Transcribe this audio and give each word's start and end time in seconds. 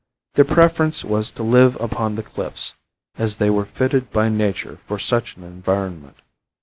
Their 0.33 0.45
preference 0.45 1.05
was 1.05 1.29
to 1.29 1.43
live 1.43 1.79
upon 1.79 2.15
the 2.15 2.23
cliffs, 2.23 2.73
as 3.19 3.37
they 3.37 3.51
were 3.51 3.65
fitted 3.65 4.09
by 4.11 4.29
nature 4.29 4.79
for 4.87 4.97
such 4.97 5.35
an 5.37 5.43
environment. 5.43 6.17